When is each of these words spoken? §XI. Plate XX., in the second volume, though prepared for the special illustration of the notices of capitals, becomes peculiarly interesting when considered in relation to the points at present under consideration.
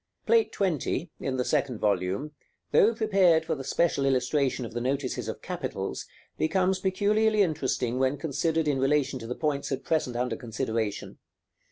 §XI. 0.03 0.25
Plate 0.25 0.51
XX., 0.53 1.09
in 1.19 1.37
the 1.37 1.45
second 1.45 1.77
volume, 1.77 2.31
though 2.71 2.95
prepared 2.95 3.45
for 3.45 3.53
the 3.53 3.63
special 3.63 4.03
illustration 4.03 4.65
of 4.65 4.73
the 4.73 4.81
notices 4.81 5.27
of 5.27 5.43
capitals, 5.43 6.07
becomes 6.39 6.79
peculiarly 6.79 7.43
interesting 7.43 7.99
when 7.99 8.17
considered 8.17 8.67
in 8.67 8.79
relation 8.79 9.19
to 9.19 9.27
the 9.27 9.35
points 9.35 9.71
at 9.71 9.83
present 9.83 10.15
under 10.15 10.35
consideration. 10.35 11.19